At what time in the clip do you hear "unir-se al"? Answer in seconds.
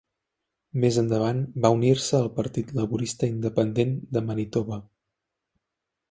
1.75-2.31